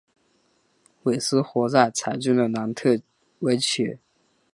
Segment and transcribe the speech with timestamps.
[1.03, 2.99] 韦斯活在柴郡的南特
[3.37, 3.99] 威奇。